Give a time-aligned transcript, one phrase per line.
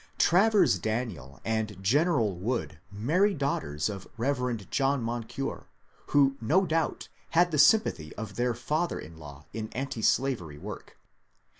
[0.17, 4.67] Travers Daniel and General Wood married daughters of Rev.
[4.71, 5.67] John Moncure,
[6.11, 10.97] and no doubt had the sympathy of their father in law in antislavery work.